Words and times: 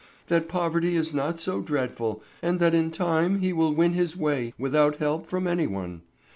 "That 0.29 0.49
poverty 0.49 0.95
is 0.95 1.13
not 1.13 1.39
so 1.39 1.61
dreadful, 1.61 2.23
and 2.41 2.59
that 2.59 2.73
in 2.73 2.89
time 2.89 3.37
he 3.37 3.53
will 3.53 3.71
win 3.75 3.93
his 3.93 4.17
way 4.17 4.51
without 4.57 4.95
help 4.95 5.27
from 5.27 5.45
any 5.45 5.67
one. 5.67 6.01